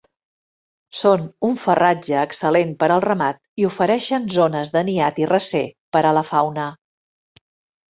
[1.01, 5.63] Són un farratge excel·lent per al ramat i ofereixen zones de niat i recer
[5.99, 6.69] per a la fauna.